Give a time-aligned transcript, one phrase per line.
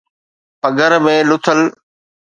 [0.61, 1.59] پگهر ۾ لٿل